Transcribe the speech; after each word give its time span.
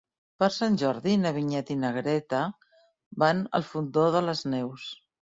Per 0.41 0.47
Sant 0.53 0.75
Jordi 0.81 1.11
na 1.25 1.31
Vinyet 1.35 1.67
i 1.73 1.75
na 1.81 1.91
Greta 1.97 2.39
van 3.25 3.43
al 3.59 3.67
Fondó 3.67 4.07
de 4.17 4.23
les 4.31 4.43
Neus. 4.55 4.87